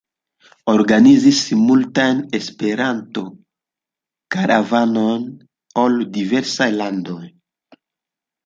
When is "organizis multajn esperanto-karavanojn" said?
0.71-5.29